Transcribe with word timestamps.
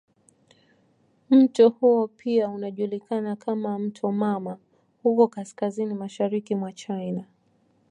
Mto 1.29 1.69
huo 1.69 2.07
pia 2.07 2.49
unajulikana 2.49 3.35
kama 3.35 3.79
"mto 3.79 4.11
mama" 4.11 4.57
huko 5.03 5.27
kaskazini 5.27 5.93
mashariki 5.93 6.55
mwa 6.55 6.73
China. 6.73 7.25